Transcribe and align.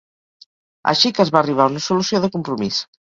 Així 0.91 1.11
que 1.17 1.23
es 1.25 1.31
va 1.35 1.39
arribar 1.41 1.67
a 1.67 1.71
una 1.75 1.83
solució 1.89 2.23
de 2.25 2.31
compromís. 2.39 2.81